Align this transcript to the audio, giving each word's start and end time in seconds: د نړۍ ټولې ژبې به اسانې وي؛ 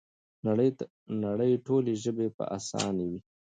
د 0.77 0.79
نړۍ 1.23 1.51
ټولې 1.65 1.93
ژبې 2.03 2.27
به 2.35 2.43
اسانې 2.57 3.05
وي؛ 3.11 3.19